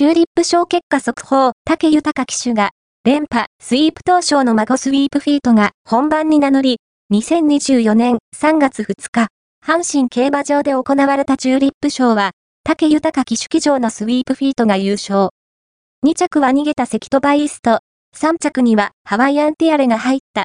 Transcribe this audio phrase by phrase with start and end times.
[0.00, 2.70] チューリップ賞結果速報、竹豊騎手が、
[3.04, 6.78] 連覇、スイープ当証の孫スイープフィートが本番に名乗り、
[7.12, 9.26] 2024年3月2日、
[9.62, 12.30] 阪神競馬場で行われたチューリップ賞は、
[12.64, 15.28] 竹豊騎手騎乗のスイープフィートが優勝。
[16.06, 17.80] 2着は逃げた関戸バイスト、
[18.16, 20.38] 3着にはハワイアンティアレが入った